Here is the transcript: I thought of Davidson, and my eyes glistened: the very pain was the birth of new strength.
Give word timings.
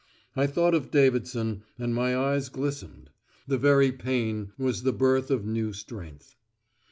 I 0.35 0.47
thought 0.47 0.73
of 0.73 0.89
Davidson, 0.89 1.61
and 1.77 1.93
my 1.93 2.17
eyes 2.17 2.49
glistened: 2.49 3.11
the 3.47 3.59
very 3.59 3.91
pain 3.91 4.51
was 4.57 4.81
the 4.81 4.93
birth 4.93 5.29
of 5.29 5.45
new 5.45 5.73
strength. 5.73 6.35